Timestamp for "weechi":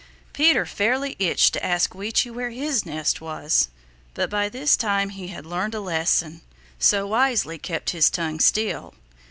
1.93-2.31